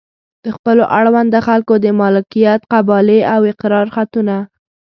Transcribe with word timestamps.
د 0.43 0.47
خپلو 0.55 0.83
اړونده 0.97 1.39
خلکو 1.47 1.73
د 1.85 1.87
مالکیت 2.01 2.61
قبالې 2.73 3.19
او 3.33 3.41
اقرار 3.51 3.87
خطونه. 3.95 4.35